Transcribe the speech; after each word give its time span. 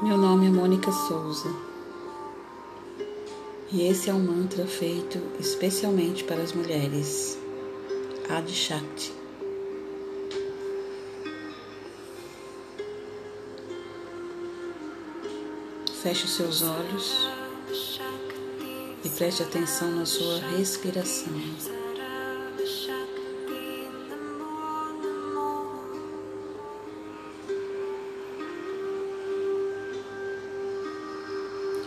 Meu 0.00 0.16
nome 0.16 0.46
é 0.46 0.48
Mônica 0.48 0.92
Souza 0.92 1.52
e 3.72 3.82
esse 3.82 4.08
é 4.08 4.14
um 4.14 4.20
mantra 4.20 4.64
feito 4.64 5.20
especialmente 5.40 6.22
para 6.22 6.40
as 6.40 6.52
mulheres, 6.52 7.36
Adi 8.28 8.52
Shakti. 8.52 9.12
Feche 16.00 16.26
os 16.26 16.36
seus 16.36 16.62
olhos 16.62 17.28
e 19.04 19.08
preste 19.08 19.42
atenção 19.42 19.90
na 19.90 20.06
sua 20.06 20.38
respiração. 20.56 21.34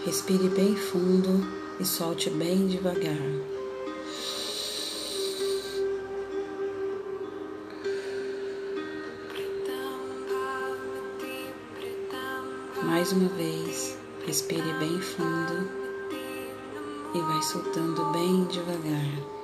Respire 0.03 0.49
bem 0.49 0.75
fundo 0.75 1.45
e 1.79 1.85
solte 1.85 2.31
bem 2.31 2.65
devagar. 2.65 3.15
Mais 12.83 13.11
uma 13.11 13.29
vez, 13.29 13.95
respire 14.25 14.73
bem 14.79 14.99
fundo 14.99 15.69
e 17.13 17.19
vai 17.19 17.41
soltando 17.43 18.03
bem 18.11 18.45
devagar. 18.45 19.40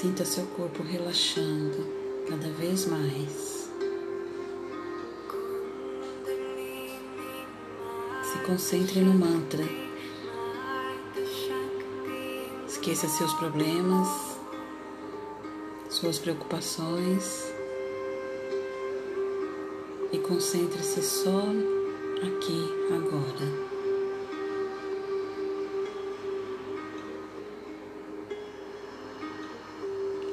Sinta 0.00 0.24
seu 0.24 0.46
corpo 0.46 0.80
relaxando 0.84 1.84
cada 2.28 2.48
vez 2.50 2.86
mais. 2.86 3.68
Se 8.22 8.38
concentre 8.46 9.00
no 9.00 9.12
mantra. 9.12 9.64
Esqueça 12.68 13.08
seus 13.08 13.34
problemas, 13.34 14.08
suas 15.90 16.16
preocupações 16.20 17.52
e 20.12 20.18
concentre-se 20.18 21.02
só 21.02 21.42
aqui 22.22 22.94
agora. 22.94 23.77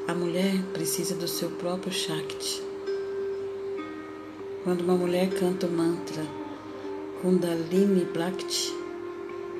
A 0.07 0.13
mulher 0.13 0.61
precisa 0.71 1.15
do 1.15 1.27
seu 1.27 1.49
próprio 1.49 1.91
Shakti. 1.91 2.61
Quando 4.63 4.81
uma 4.81 4.93
mulher 4.93 5.31
canta 5.31 5.65
o 5.65 5.71
mantra 5.71 6.23
Kundalini 7.23 8.05
Bhakti, 8.05 8.71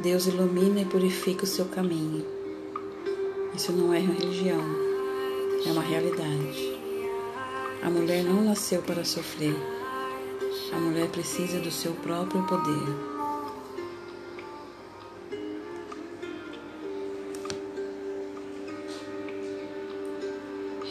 Deus 0.04 0.28
ilumina 0.28 0.82
e 0.82 0.86
purifica 0.86 1.46
o 1.46 1.48
seu 1.48 1.66
caminho. 1.66 2.24
Isso 3.56 3.72
não 3.72 3.92
é 3.92 3.98
religião, 3.98 4.62
é 5.66 5.72
uma 5.72 5.82
realidade. 5.82 6.78
A 7.82 7.90
mulher 7.90 8.24
não 8.24 8.44
nasceu 8.44 8.84
para 8.84 9.04
sofrer. 9.04 9.56
A 10.72 10.78
mulher 10.78 11.08
precisa 11.10 11.60
do 11.60 11.72
seu 11.72 11.94
próprio 11.94 12.44
poder. 12.44 13.25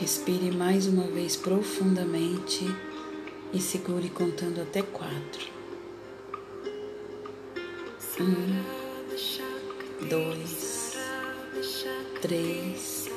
Respire 0.04 0.50
mais 0.54 0.86
uma 0.86 1.04
vez 1.04 1.34
profundamente 1.34 2.66
e 3.54 3.58
segure 3.58 4.10
contando 4.10 4.60
até 4.60 4.82
quatro. 4.82 5.48
Um, 8.20 10.06
dois, 10.06 10.92
três, 12.20 13.08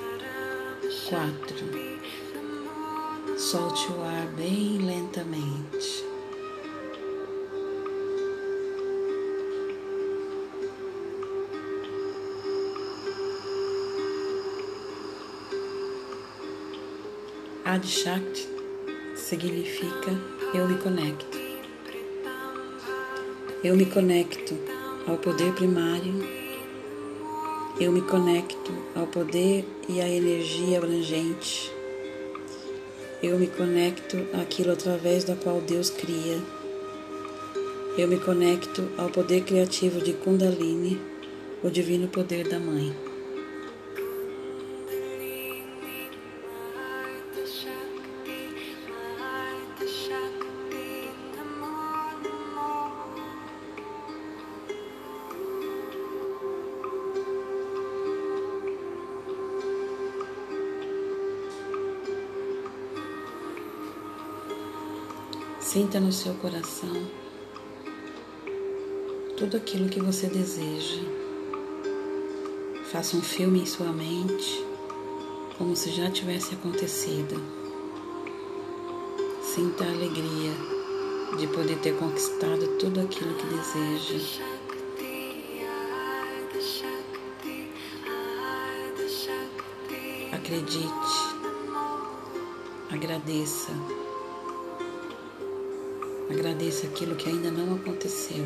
quatro. 1.09 1.58
Solte 3.38 3.92
o 3.92 4.02
ar 4.03 4.28
bem 4.38 4.78
lentamente. 4.78 6.06
Adishakti 17.78 18.50
significa 19.16 20.12
eu 20.52 20.68
me 20.68 20.80
conecto. 20.80 21.38
Eu 23.64 23.76
me 23.76 23.86
conecto 23.86 24.58
ao 25.08 25.16
poder 25.18 25.54
primário. 25.54 26.12
Eu 27.80 27.92
me 27.92 28.02
conecto 28.02 28.74
ao 28.96 29.06
poder 29.06 29.64
e 29.88 30.02
à 30.02 30.10
energia 30.10 30.80
abrangente. 30.80 31.72
Eu 33.22 33.38
me 33.38 33.46
conecto 33.46 34.26
àquilo 34.42 34.72
através 34.72 35.24
da 35.24 35.36
qual 35.36 35.62
Deus 35.62 35.92
cria. 35.92 36.42
Eu 37.96 38.08
me 38.08 38.18
conecto 38.18 38.90
ao 38.98 39.09
poder 39.12 39.44
criativo 39.44 40.02
de 40.02 40.14
Kundalini, 40.14 41.00
o 41.64 41.70
divino 41.70 42.08
poder 42.08 42.48
da 42.48 42.59
Mãe. 42.59 43.06
Sinta 65.78 66.00
no 66.00 66.12
seu 66.12 66.34
coração 66.34 67.08
tudo 69.38 69.58
aquilo 69.58 69.88
que 69.88 70.00
você 70.00 70.26
deseja. 70.26 71.04
Faça 72.92 73.16
um 73.16 73.22
filme 73.22 73.62
em 73.62 73.66
sua 73.68 73.92
mente, 73.92 74.66
como 75.56 75.76
se 75.76 75.92
já 75.92 76.10
tivesse 76.10 76.56
acontecido. 76.56 77.40
Sinta 79.44 79.84
a 79.84 79.92
alegria 79.92 80.52
de 81.38 81.46
poder 81.46 81.78
ter 81.78 81.96
conquistado 81.96 82.80
tudo 82.80 83.00
aquilo 83.00 83.36
que 83.36 83.46
deseja. 83.46 84.44
Acredite, 90.34 90.90
agradeça. 92.90 94.06
Agradeça 96.30 96.88
aquilo 96.88 97.16
que 97.16 97.30
ainda 97.30 97.50
não 97.50 97.76
aconteceu. 97.76 98.46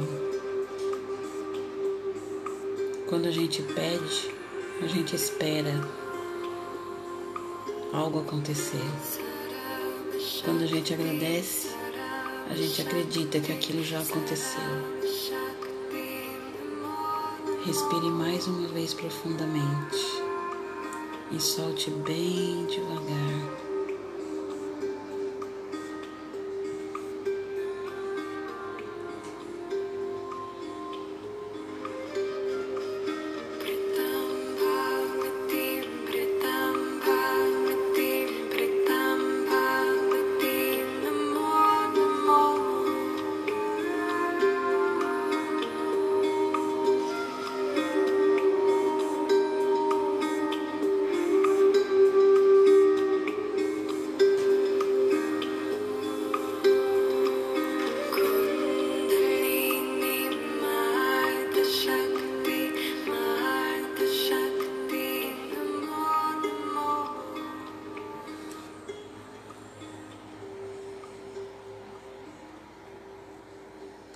Quando 3.08 3.28
a 3.28 3.32
gente 3.32 3.64
pede, 3.64 4.34
a 4.82 4.88
gente 4.88 5.16
espera 5.16 5.74
algo 7.92 8.20
acontecer. 8.20 8.78
Quando 10.46 10.64
a 10.64 10.68
gente 10.68 10.94
agradece, 10.94 11.70
a 12.50 12.56
gente 12.56 12.82
acredita 12.82 13.40
que 13.40 13.52
aquilo 13.52 13.84
já 13.84 14.00
aconteceu. 14.00 14.62
Respire 17.66 18.10
mais 18.10 18.48
uma 18.48 18.68
vez 18.68 18.94
profundamente 18.94 19.98
e 21.32 21.40
solte 21.40 21.90
bem 21.90 22.66
devagar. 22.66 22.91